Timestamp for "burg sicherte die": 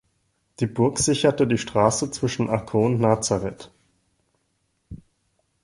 0.65-1.59